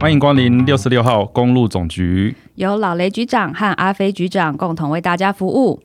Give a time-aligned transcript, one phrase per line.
[0.00, 2.34] 欢迎光临六十六号公路总局。
[2.54, 5.82] 由老雷局长和阿飞局长共同为大家服务。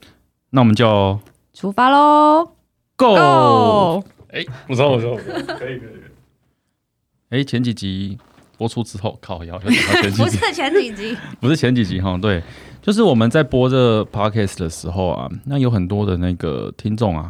[0.51, 1.19] 那我们就
[1.53, 2.49] 出发喽
[2.95, 4.01] ！Go！
[4.29, 5.89] 哎，我说，我说，我说，可以，可以，可以。
[7.31, 8.17] 哎，前几集
[8.57, 12.41] 播出之后，靠，要要 前几集，不是前几集， 不是前几集哈，对，
[12.81, 17.29] 就是我们在播这 podcast 的时候啊，那有很多的那个听众啊，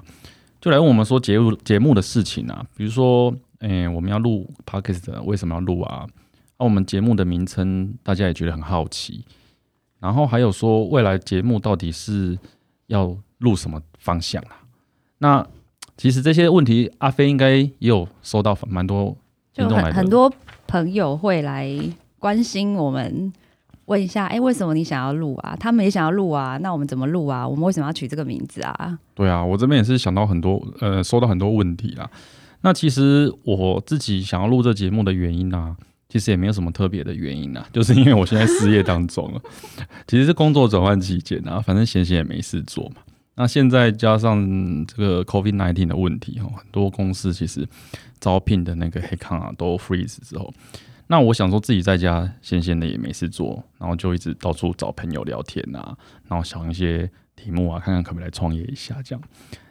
[0.61, 6.05] 就来问我们说节目节目的事情啊，比如说，哎，我们要录 podcast，为什么要录啊？
[6.57, 9.25] 那我们节目的名称，大家也觉得很好奇。
[9.99, 12.37] 然后还有说，未来节目到底是
[12.87, 14.61] 要录什么方向啊？
[15.17, 15.45] 那
[15.97, 19.15] 其实这些问题，阿飞应该也有收到蛮多
[19.53, 20.31] 听众来，很多
[20.67, 21.69] 朋友会来
[22.19, 23.33] 关心我们，
[23.85, 25.55] 问一下，哎，为什么你想要录啊？
[25.59, 26.57] 他们也想要录啊？
[26.57, 27.47] 那我们怎么录啊？
[27.47, 28.99] 我们为什么要取这个名字啊？
[29.13, 32.09] 对啊，我这边也是想到很多，呃，收到很多问题啦。
[32.61, 35.75] 那其实我自己想要录这节目的原因呢？
[36.07, 39.41] 其实也没有什么特别的原因啊， 就是因为我现在失业当中了，
[40.07, 42.95] 其实是工作转换期间啊，反正闲闲也没事做嘛。
[43.37, 47.67] 那现在加上这个 COVID nineteen 的问题哦，很多公司其实
[48.19, 50.53] 招聘的那个黑康啊都 freeze 之后，
[51.07, 55.97] 那我想说自己在家闲闲的也没事做，然后就一直到处找朋友聊天啊，
[56.29, 59.21] 然后想一些题目啊，看看可不可以来创业一下这样。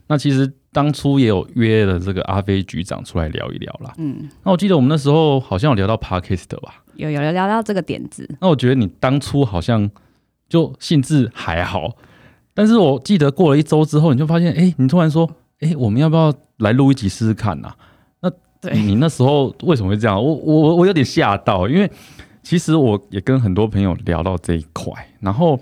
[0.07, 3.95] 那其实当初也有约了这个阿飞局长出来聊一聊啦。
[3.97, 6.83] 嗯，那我记得我们那时候好像有聊到 Parkist 吧？
[6.97, 8.29] 有有聊到这个点子。
[8.41, 9.91] 那我觉得你当初好像
[10.49, 11.97] 就兴致还好，
[12.53, 17.73] 但是我记得过了一周之后，你就发现，哎，你突然说，哎，我们要不要来录一集试试看呐？
[18.21, 18.31] 那
[18.73, 20.23] 你那时候为什么会这样？
[20.23, 21.91] 我我我有点吓到，因为
[22.43, 25.59] 其实我也跟很多朋友聊到这一块，然后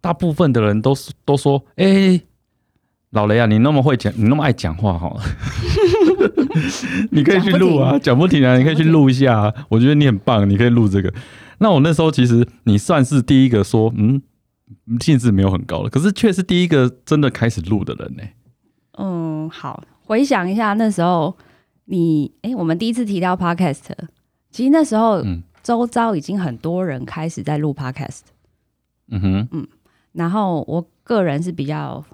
[0.00, 2.20] 大部分的人都是都说，哎。
[3.14, 5.16] 老雷啊，你那么会讲，你那么爱讲话哈，
[7.10, 9.38] 你可以去录啊，讲不停啊，你可以去录一下。
[9.40, 11.12] 啊我觉得你很棒，你可以录这个。
[11.58, 14.20] 那我那时候其实你算是第一个说，嗯，
[15.00, 18.22] 兴致没有很高了，可是却是第一个真的开始录的人呢。
[18.98, 21.36] 嗯，好，回想一下那时候，
[21.84, 23.92] 你哎，我们第一次提到 podcast，
[24.50, 25.22] 其实那时候
[25.62, 28.22] 周遭已经很多人开始在录 podcast。
[29.10, 29.68] 嗯哼，嗯，
[30.12, 32.04] 然后我个人是比较。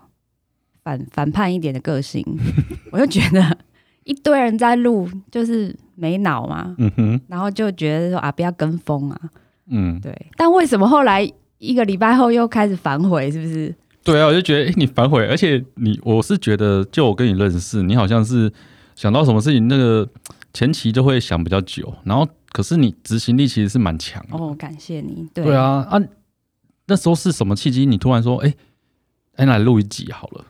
[0.82, 2.24] 反反叛一点的个性，
[2.90, 3.58] 我就觉得
[4.04, 6.74] 一堆人在录，就是没脑嘛。
[6.78, 9.20] 嗯哼，然后就觉得说啊，不要跟风啊。
[9.68, 10.14] 嗯，对。
[10.36, 13.30] 但为什么后来一个礼拜后又开始反悔？
[13.30, 13.74] 是不是？
[14.02, 18.50] 对啊，我就觉得，哎，你反悔，而且你，我是觉得，就我跟你认识，你好像是
[18.96, 20.08] 想到什么事情，那个
[20.54, 24.38] 前期就会想比较久，然后可是你执行力其实是蛮强的。
[24.38, 25.28] 哦，感谢你。
[25.34, 26.00] 对啊，啊，
[26.86, 27.84] 那时候是什么契机？
[27.84, 28.54] 你突然说，哎，
[29.36, 30.44] 哎，来录一集好了。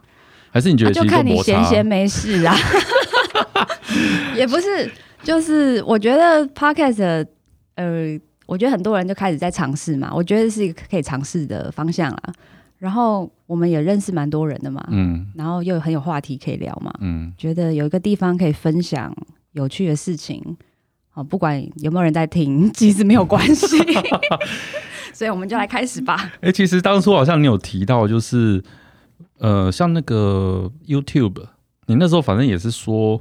[0.50, 2.54] 还是你觉得就看你闲闲没事啊？
[4.36, 4.90] 也不是，
[5.22, 7.26] 就是我觉得 podcast，
[7.74, 12.22] 呃，我觉得很多人就开始在尝试嘛，我觉得是一个可以尝试的方向啦。
[12.78, 19.14] 然后我们也认识蛮多人的嘛，嗯，然后又很有话题可以聊嘛，嗯，觉得有一个地方可以分享
[19.52, 20.42] 有趣的事情，
[21.10, 23.76] 好，不管有没有人在听，其实没有关系，
[25.12, 26.32] 所以我们就来开始吧。
[26.40, 28.62] 哎，其实当初好像你有提到，就是。
[29.40, 31.42] 呃，像那个 YouTube，
[31.86, 33.18] 你那时候反正也是说，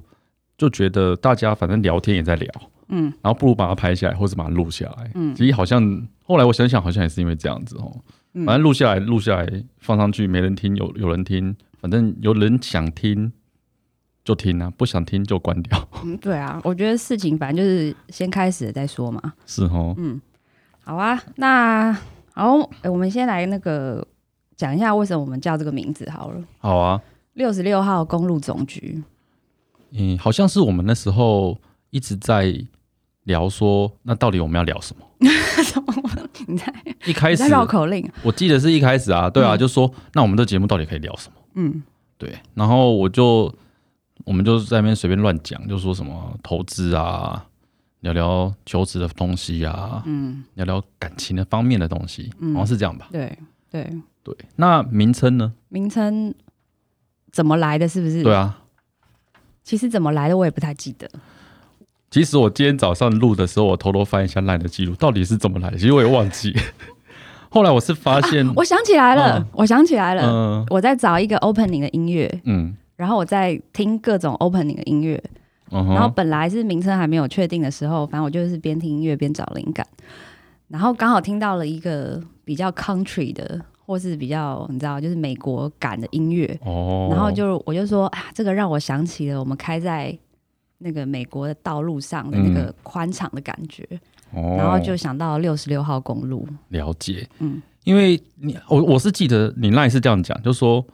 [0.58, 2.52] 就觉得大家反正聊天也在聊，
[2.90, 7.96] 嗯，然后不如把它拍下来，或者把它录下来，嗯，其实好像后来我想想，好像也是因为这样子哦，
[8.46, 13.32] 反正录下来，录下来放上去，没人听，有有人听，反正有人想听
[14.26, 15.88] 就听啊，不想听就关掉。
[16.04, 19.34] 嗯，对啊，我觉得事情反正就是先开始再说嘛。
[19.46, 20.20] 是哦，嗯，
[20.84, 21.98] 好啊，那
[22.34, 24.06] 好，我们先来那个。
[24.60, 26.44] 讲一下为什么我们叫这个名字好了。
[26.58, 27.02] 好啊，
[27.36, 29.02] 六十六号公路总局。
[29.92, 31.58] 嗯，好像是我们那时候
[31.92, 32.54] 一直在
[33.24, 35.06] 聊说，那到底我们要聊什么？
[36.46, 36.74] 你在
[37.06, 38.06] 一开始绕口令？
[38.22, 41.36] 我记得是一开始啊，对啊，就说那我们的节目到底可以聊什么？
[41.54, 41.82] 嗯，
[42.18, 42.38] 对。
[42.54, 43.50] 然后我就
[44.26, 47.46] 我们就在那边随便乱讲，就说什么投资啊，
[48.02, 53.08] 聊聊求职的东西啊，嗯，聊聊感情的方面的东西，好像是这样吧？
[53.10, 53.40] 对
[53.72, 53.90] 对。
[54.38, 55.54] 对，那名称呢？
[55.70, 56.34] 名称
[57.32, 57.88] 怎么来的？
[57.88, 58.22] 是不是？
[58.24, 58.62] 对啊，
[59.64, 61.10] 其实怎么来的我也不太记得。
[62.12, 65.78] 其实我今天早上录的时候，我偷偷翻一下烂的记录，到底是怎么来的？
[65.78, 66.56] 其实我也忘记。
[67.50, 75.24] 后来我是发现，我想起来了，我想起来了，我在找一个 opening 的音乐，嗯，然后我在听各种 opening 的音乐，
[75.70, 79.86] 然后本来是名称还没有确定的时候，反正我就是边听音乐边找灵感，
[80.68, 83.62] 然后刚好听到了一个比较 country 的。
[83.90, 86.46] 或是比较你知道，就是美国感的音乐，
[87.10, 90.16] 然后就我就说啊，这个让我想起了我们开在
[90.78, 93.84] 那个美国的道路上的那个宽敞的感觉，
[94.32, 96.48] 然后就想到六十六号公路。
[96.68, 100.86] 了解，嗯，因为你我我是记得你那一次这样讲，就说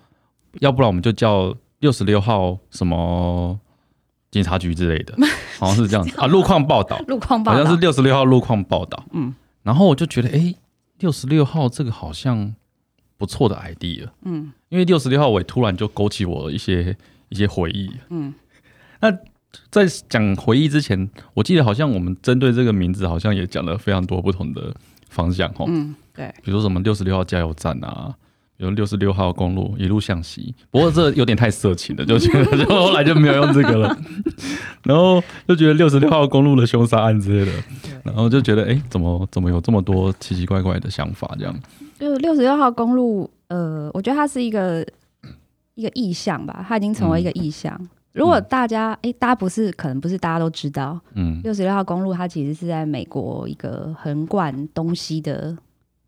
[0.61, 3.59] 要不然我们就叫六十六号什么
[4.31, 5.13] 警察局之类的，
[5.59, 6.27] 好像是这样子啊。
[6.27, 9.03] 路况报道，路况报道，好像是六十六号路况报道。
[9.11, 10.55] 嗯，然后我就觉得，哎，
[10.99, 12.55] 六十六号这个好像
[13.17, 14.07] 不错的 idea。
[14.23, 16.95] 嗯，因为六十六号尾突然就勾起我一些
[17.29, 17.91] 一些回忆。
[18.09, 18.33] 嗯，
[18.99, 19.17] 那。
[19.71, 24.75] 在讲回忆之前，我记得好像我们针对这个名字，好像也讲了非常多不同的
[25.07, 25.63] 方向，哈。
[25.69, 26.27] 嗯，对。
[26.43, 28.13] 比如说什么六十六号加油站啊，
[28.57, 30.53] 比如六十六号公路一路向西。
[30.71, 33.97] 不过这有点太色情了，就觉得 就后来就没有用这个了。
[34.83, 37.51] 然后就觉得六十六号公路的凶杀案之类的，
[38.03, 41.55] 然后就觉得哎，怎么怎么有这么多奇奇怪怪的想法这样？
[41.99, 44.85] 就六十六号公路，呃，我觉得它是一个
[45.73, 47.79] 一个意象吧，它已经成为一个意象。
[48.13, 55.57] 如果大家哎，大家不是可能不是大家都知道，嗯，六十六号公路它其实是在美国一个横贯东西的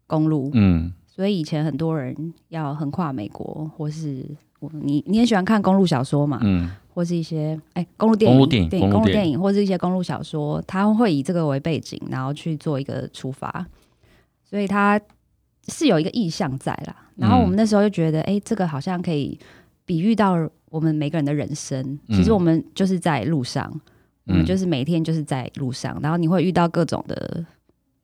[0.06, 2.16] 公路，嗯，所以以前很多人
[2.50, 4.24] 要横跨美国，或是
[4.60, 13.66] 我你你也喜欢看公路小说嘛，嗯，或是一些哎公路电影、电影、公路电影，或是一些公路小说，他会以这个为背景，然后去做一个出发，
[14.48, 15.02] 所以他
[15.68, 16.96] 是有一个意向在啦。
[17.16, 19.40] 然后我们那时候就觉得，哎，这个好像可以
[19.84, 20.48] 比喻到。
[20.70, 23.74] 我们每个人的人生，其实我们就是在路上，
[24.26, 27.46] 我们就是每天就是在路上，然后你会遇到各种的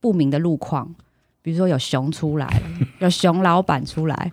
[0.00, 0.94] 不明的路况，
[1.44, 2.62] 比如说有熊出来，
[3.00, 4.32] 有熊老板出来，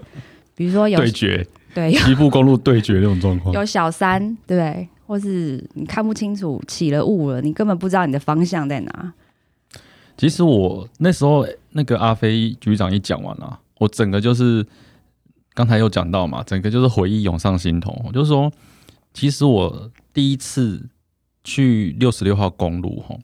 [0.56, 9.14] 比如说有对决，对， 西部公路对决那种状况，有小三，对，或是你看不清楚起了雾了，你根本不知道你的方向在哪。
[10.16, 14.66] 其实我那时候那个阿飞局长一讲完了，我整个就是。
[15.54, 17.94] 刚才有讲到嘛，整个就是回忆涌上心头。
[18.14, 18.50] 就是说，
[19.14, 20.88] 其实我第一次
[21.44, 23.20] 去六十六号公路，吼，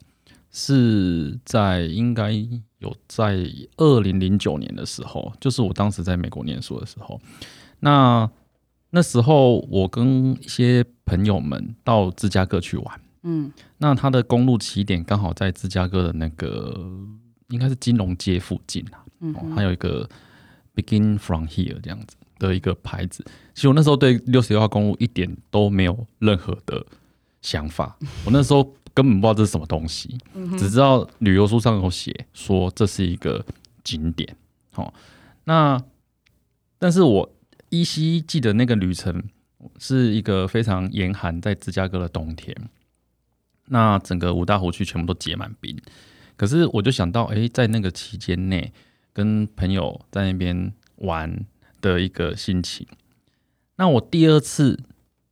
[0.51, 2.33] 是在应该
[2.79, 3.45] 有在
[3.77, 7.19] 二零零九年的时候，就是我当时在美国念书的时候。
[7.79, 8.29] 那
[8.89, 16.89] 那时候我跟一些朋友们到芝加哥去玩，嗯，那它的公路起点刚好在芝加哥的那个
[17.49, 20.09] 应该是金融街附近啊，嗯，还有一个。
[20.77, 23.25] Begin from here 这样子的一个牌子，
[23.55, 26.85] 其实我那时候对六十六号公路一点都没有任何的
[27.41, 30.17] 想法，我那时候根本不知道这是什么东西，
[30.57, 33.45] 只知道旅游书上有写说这是一个
[33.83, 34.35] 景点。
[34.71, 34.91] 好，
[35.43, 35.79] 那
[36.79, 37.31] 但是我
[37.69, 39.23] 依稀记得那个旅程
[39.77, 42.57] 是一个非常严寒，在芝加哥的冬天，
[43.65, 45.79] 那整个五大湖区全部都结满冰，
[46.35, 48.73] 可是我就想到，哎，在那个期间内。
[49.13, 51.43] 跟朋友在那边玩
[51.81, 52.85] 的一个心情。
[53.77, 54.79] 那我第二次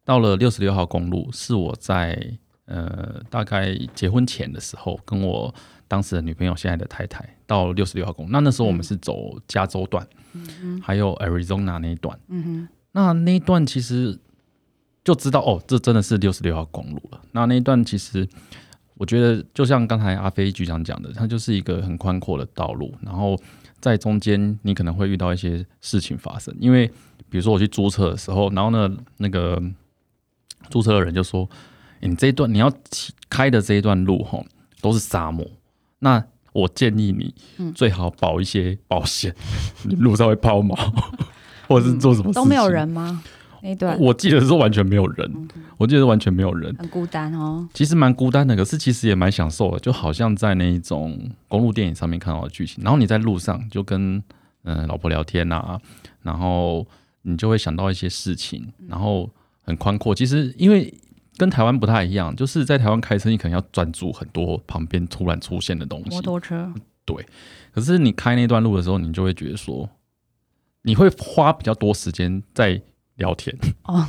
[0.03, 2.35] 到了六十六号公路，是我在
[2.65, 5.53] 呃大概结婚前的时候，跟我
[5.87, 8.31] 当时的女朋友现在的太太到六十六号公路。
[8.31, 10.07] 那那时候我们是走加州段，
[10.81, 12.19] 还有 Arizona 那一段。
[12.91, 14.17] 那那一段其实
[15.03, 17.21] 就知道哦，这真的是六十六号公路了。
[17.31, 18.27] 那那一段其实
[18.95, 23.37] 我觉得，就像刚才阿飞局长讲的，它就是一个很宽阔的道路，然后。
[23.81, 26.87] 在中间，你可能会遇到一些事情发生，因为
[27.29, 29.61] 比如说我去租车的时候，然后呢，那个
[30.71, 31.47] 租车的人就说
[31.99, 32.71] ：“你这一段你要
[33.29, 34.43] 开的这一段路哈，
[34.81, 35.45] 都是沙漠，
[35.99, 36.23] 那
[36.53, 37.33] 我建议你
[37.73, 39.35] 最好保一些保险，
[39.83, 40.75] 你路上会抛锚，
[41.67, 43.23] 或者是做什么都没有人吗？”
[43.63, 45.47] 那段我记得是完全没有人，
[45.77, 47.67] 我记得是完全没有人，很孤单哦。
[47.73, 52.83] 其实蛮孤单的，可是其实也蛮享受的，就好像在那一种公路电影上面看到的剧情。
[52.83, 54.21] 然后你在路上就跟
[54.65, 55.81] 嗯老婆聊天啊，
[56.21, 56.85] 然后
[57.23, 59.27] 你就会想到一些事情，然后
[59.63, 60.13] 很宽阔。
[60.13, 60.93] 其实因为
[61.37, 66.73] 跟台湾不太一样，就是在台湾开车你可能要专注很多旁边突然出现的东西，摩托车
[67.05, 67.25] 对。
[67.73, 69.89] 可是你开那段路的时候，你就会觉得说，
[70.83, 72.81] 你会花比较多时间在。
[73.17, 74.05] 聊天哦，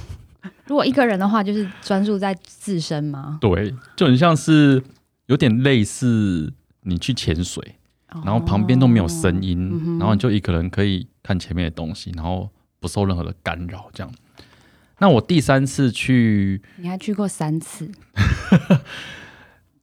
[0.67, 3.39] 如果一个人的话，就是专注在自身吗？
[3.41, 4.83] 对，就很像是
[5.27, 7.77] 有点类似你去潜水，
[8.25, 13.89] 然后旁边都没有声音，然后你就一个人可以看前面的东西，然后不受任何的干扰。
[13.93, 14.13] 这样，
[14.99, 17.91] 那我第三次去，你还去过三次，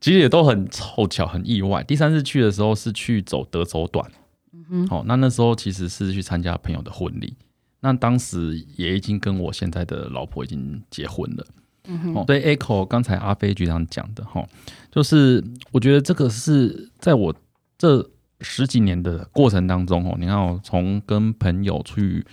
[0.02, 1.84] 其实也都很凑巧，很意外。
[1.84, 4.10] 第三次去的时候是去走德州段，
[4.52, 7.36] 嗯哼，好，那那时候其实是去参加朋友的婚礼。
[7.82, 11.46] 那当时也已经跟我现在的老婆已经结婚了。
[11.86, 14.48] 嗯哦，对，Echo 刚才阿飞局长讲的哈，
[14.90, 17.36] 就是我觉得这个是在我
[17.78, 22.26] 这十几年的过程当中哦，你看我从跟朋友去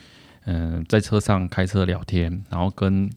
[0.51, 3.09] 嗯在车上开车聊天，然后跟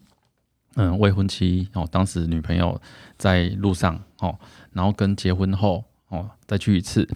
[0.76, 2.80] 嗯未婚妻哦当时女朋友
[3.18, 4.38] 在路上哦，
[4.72, 5.84] 然后跟结婚后。
[6.08, 7.08] 哦，再去一次，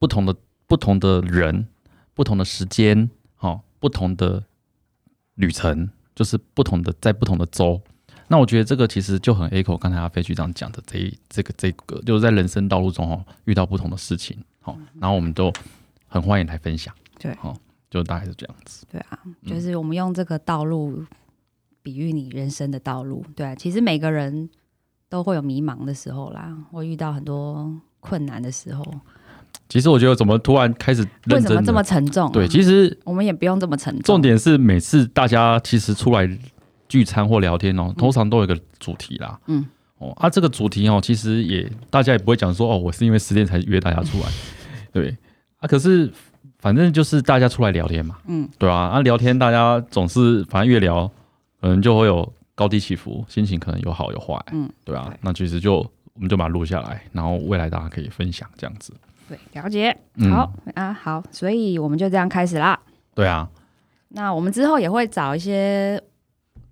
[0.00, 0.34] 不同的
[0.66, 1.68] 不同的人，
[2.14, 4.42] 不同的时间，哦，不同的
[5.34, 7.80] 旅程，就是不同的在不同的州。
[8.26, 15.52] 那我觉得这个其实就很 echo 刚才阿飞局长讲的这一这个这个，就是在人生道路中哦遇到不同的事情，哦，然后我们都
[16.08, 17.56] 很欢迎来分享，对，好，
[17.92, 18.86] 就大概是这样子。
[18.90, 21.04] 对啊，就是我们用这个道路
[21.82, 24.48] 比喻你人生的道路，对啊，其实每个人
[25.08, 28.82] 都会有迷茫的时候啦，会遇到很多困难的时候。
[29.68, 32.32] 其实我觉得怎么突然开始为什么这么沉重？
[32.32, 34.02] 对，其实我们也不用这么沉重。
[34.02, 36.38] 重点是每次大家其实出来。
[36.88, 39.40] 聚餐或聊天哦，通常都有一个主题啦。
[39.46, 39.64] 嗯，
[39.96, 44.26] 哦，啊，这个主题哦，其实也大家也不会讲说哦，我是因为失恋才约大家出来。
[44.92, 45.16] 对
[45.56, 46.12] 啊，可是
[46.62, 48.16] 反正就是大家出来聊天嘛。
[48.26, 51.06] 嗯，对啊，啊，聊天大家总是反正越聊，
[51.60, 54.42] 可能就会有高低起伏，心情可能有好有坏。
[54.52, 55.78] 嗯，对啊，那其实就
[56.14, 58.94] 我们就把它录下来，然后未来大家可以分享这样子。
[59.28, 59.94] 对，了解。
[60.30, 62.80] 好啊，好，所以我们就这样开始啦。
[63.14, 63.46] 对啊，
[64.08, 66.02] 那我们之后也会找一些。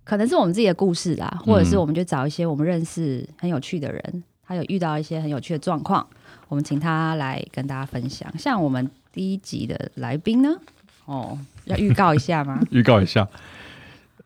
[0.02, 6.04] 可能是我们自己的故事啦，或者是我们就找一些我们认识很有趣的人，他有遇到一些很有趣的状况，
[6.48, 8.28] 我们请他来跟大家分享。
[8.36, 10.50] 像我们第一集的来宾呢，
[11.04, 12.60] 哦，要预告一下吗？
[12.72, 13.28] 预告一下，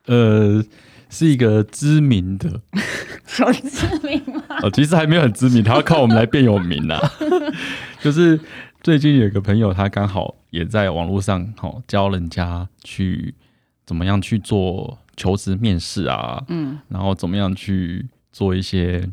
[0.07, 0.64] 呃，
[1.11, 2.49] 是一个知名的，
[3.38, 4.43] 有知名吗？
[4.64, 6.99] 哦，其实还没有很知名，他要靠我们来变有名啊。
[8.00, 8.40] 就是
[8.81, 13.35] 最近有个朋友，他刚好也在网络上，哦，教人家去
[13.85, 14.97] 怎么样去做。
[15.16, 19.09] 求职面试啊，嗯，然后怎么样去做一些，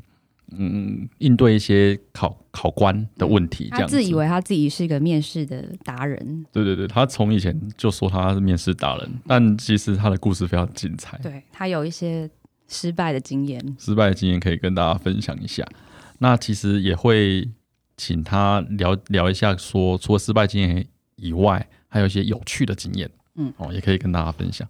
[0.58, 6.46] 嗯，应对一些考考官的问题，这样自以为他自己是一个面试的达人。
[6.52, 11.18] 对对对，他从以前就说他是面试达人，但其实他的故事非常精彩。
[11.20, 12.30] 对他有一些
[12.68, 15.66] 失败的经验，失败的经验可以跟大家分享一下。
[16.20, 17.50] 那其实也会
[17.98, 24.68] 请他聊聊一下，说除了失败经验以外，还有一些有趣的经验，嗯，哦，也可以跟大家分享。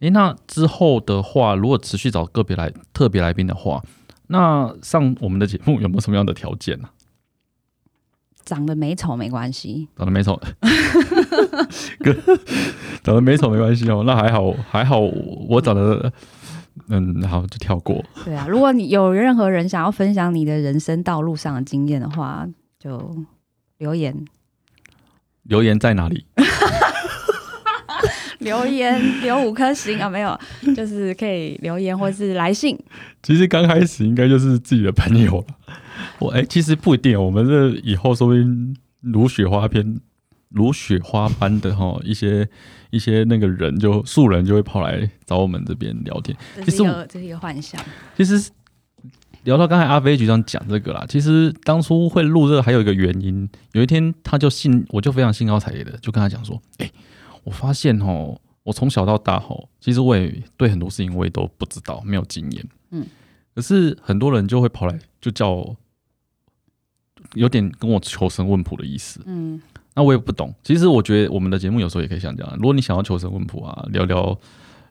[0.00, 3.82] 诶，那之后的话，如果持续找个别来特别来宾的话，
[4.28, 6.88] 那上我们的节目有没有什么样的条件呢？
[8.44, 10.40] 长得美丑没关系，长得美丑，
[13.04, 14.02] 长得美丑没关系哦。
[14.06, 16.10] 那还好，还好，我长得，
[16.88, 18.02] 嗯，好就跳过。
[18.24, 23.14] 对啊，如果你有任何人想要分享你的人生道路上的经验的话，就
[23.76, 24.24] 留言。
[25.42, 26.24] 留言在哪里？
[28.40, 30.38] 留言 留五颗星啊，没有，
[30.76, 32.78] 就是可以留言或是来信。
[33.22, 35.46] 其实刚开始应该就是自己的朋友了。
[36.20, 40.00] 我哎，其实不一定，我们这以后说不定如雪花片、
[40.50, 42.48] 如雪花般的哈一些
[42.90, 46.36] 一些那个人就素人就会跑来找我们这边聊天。
[46.56, 46.78] 这是
[47.08, 47.80] 这是一个幻想。
[48.16, 48.50] 其实
[49.42, 53.48] 聊到刚才阿飞局长讲这个啦，其实当初会录这个还有一个原因。
[53.72, 56.88] 有一天他就兴，我就非常兴高采烈的就跟他讲说，哎。
[57.48, 62.68] 我发现哦，我从小到大哦，其实我也对很多事情我也都不知道，没有经验。
[62.90, 63.06] 嗯，
[63.54, 65.76] 可是很多人就会跑来就叫我，
[67.32, 69.22] 有点跟我求神问卜的意思。
[69.24, 69.58] 嗯，
[69.94, 70.54] 那我也不懂。
[70.62, 74.38] 其实我觉得我们的节目有时候也可以像这样，如果你想要求神问卜啊，聊聊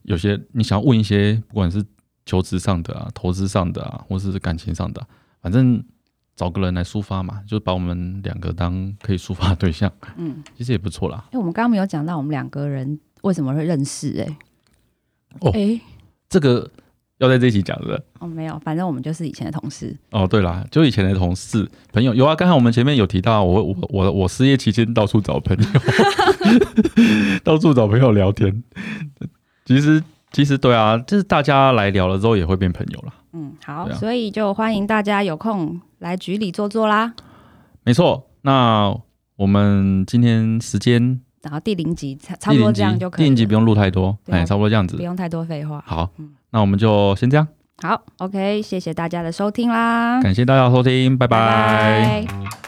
[0.02, 1.86] 有些你想要问一些，不管是
[2.26, 5.08] 求职上的啊、投资上的啊，或者是感情上的，
[5.42, 5.84] 反正。
[6.38, 9.91] 找个人来抒发嘛，就把我们两个当可以抒发的对象。
[10.17, 11.25] 嗯，其实也不错啦。
[11.32, 14.15] 哎，我们刚刚没有讲到我们两个人为什么会认识？
[14.22, 14.38] 哎，
[15.39, 15.82] 哦，哎，
[16.29, 16.70] 这个
[17.17, 18.01] 要在这一集讲的。
[18.20, 19.98] 哦，没有，反正我们就是以前的同事。
[20.12, 22.36] 哦，对啦，就以前的同事朋友有啊。
[22.36, 25.79] 刚才我们前面有提到，我我我我失业期间到处找朋友，
[27.44, 28.63] 到处找朋友聊天。
[29.65, 33.13] 其实其实对啊，就是大家来聊了之后也会变朋友了。
[33.34, 35.82] 嗯，好，所以就欢迎大家有空。
[36.00, 37.13] 来局里坐坐啦，
[37.84, 38.27] 没错。
[38.42, 38.96] 那
[39.36, 43.25] 我们今天时间，然后第零集差差不多这样就可以。
[43.25, 45.84] 第零集不用录太多，哎，差不多这样子，不用太多废话。
[45.86, 46.10] 好，
[46.51, 47.48] 那我们就先这样。
[47.82, 52.67] 好，OK，谢谢大家的收听啦，感谢大家收听，拜拜。